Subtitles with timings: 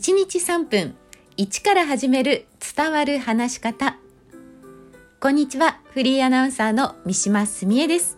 [0.00, 0.94] 1日3分
[1.36, 3.98] 1から始める伝わる話し方。
[5.20, 8.16] こんにちはフリーアナウンサーの三島澄江です。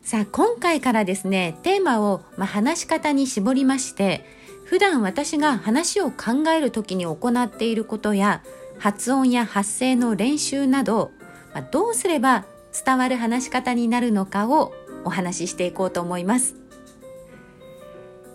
[0.00, 4.24] さあ今回からですねテーマを、まあ、話し方に絞りまして
[4.64, 8.42] 普段私が話を考える時に行っていることや
[8.78, 11.10] 発音や発声の練習など、
[11.52, 14.72] まあ、どうすれば伝わる話し方になるのかを
[15.04, 16.65] お話ししていこうと思います。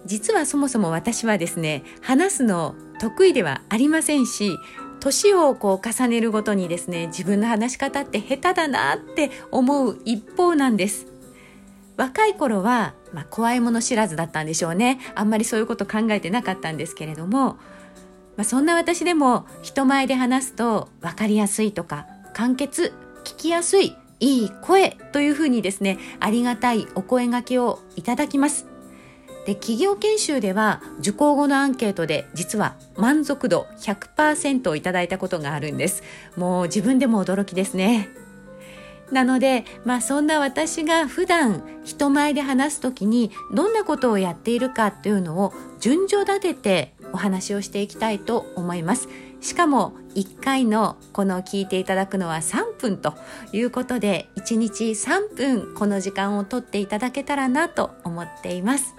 [0.05, 4.57] 実はそもそも私はですね話すの得意ではありませんし
[4.99, 11.07] 年をこう重ねるごとにですね自分の話し方って下手だなって思う一方なんです。
[11.97, 14.99] 若い頃は、まあ、怖いもの知らずだったんでしょうね。
[15.13, 17.57] あんまりそういうこと考えてなかったんですけれども、
[18.37, 22.93] まあ、そんな私でも人前で話すと分かりやすいとか簡潔
[23.23, 28.70] 聞きやすいいい声というふうにですねありがたいお声がけをいただきます。
[29.45, 36.03] で企業研修では受講後のアンケートで実は満足度100%をいただいたことがあるんです
[36.37, 38.09] もう自分でも驚きですね
[39.11, 49.09] なので、まあそんな私が普段人前で話す時にどんなことをやっているかっていうのを順序立ててお話をしていきたいと思います。
[49.41, 53.15] しかも1回のこの聞いていただくのは3分と
[53.51, 58.95] いうことで1日3分この時間をとっていただけたらなと思っています。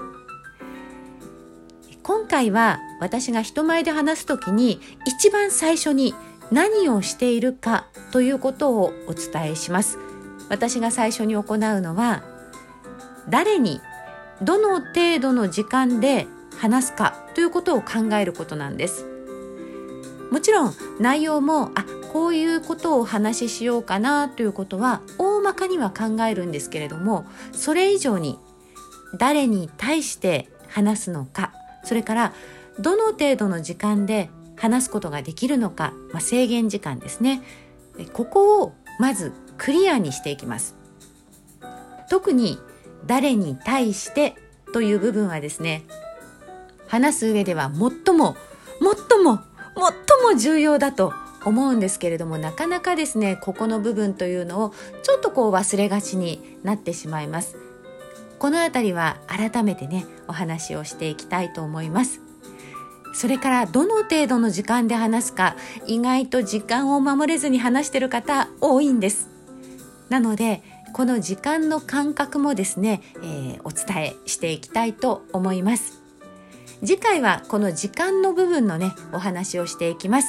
[2.03, 6.15] 今回は私が人前で話す時に一番最初に
[6.51, 9.99] 何をしているかということをお伝えします。
[10.49, 12.25] 私が最初に行うのは
[13.29, 13.81] 誰に
[14.43, 16.27] どの程度の時間で
[16.59, 19.07] 話すかということを考えることなんです。
[20.33, 28.39] もちろん内容もあこういうことをお話ししようかなということは大まかには考えるんですけれどもそれ以上に
[29.19, 31.53] 誰に対して話すのか
[31.85, 32.33] それから
[32.79, 37.43] どの程度の時間で話すことができるのか、まあ、制限時間ですね。
[38.13, 40.77] ここをまずクリアにしていきます。
[42.09, 42.59] 特に
[43.07, 44.37] 誰に対して
[44.73, 45.85] という部分はですね
[46.87, 48.37] 話す上では最も
[48.81, 49.41] 最も
[49.75, 51.13] 最も重要だと
[51.45, 57.57] 思うんですけれどもなかなかですねここの部分というのをちょっとこう忘れがちになってしまいます。
[58.43, 62.21] この辺りは改めてねお話をしていきたいと思います。
[63.15, 65.55] それからどの程度の時間で話すか
[65.87, 69.29] 意外と時間を守れずに話してる方多いんです。
[70.09, 70.61] なので
[70.93, 76.03] この時間の感覚もですね、えー、お伝えしていきたいと思います。
[76.81, 80.27] 次回はこの時間の部分のねお話をしていきます。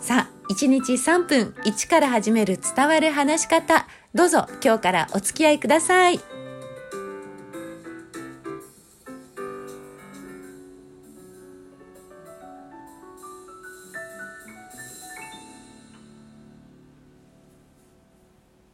[0.00, 3.86] さあ1日3分1から始める伝わる話し方。
[4.12, 6.37] どうぞ今日からお付き合いください。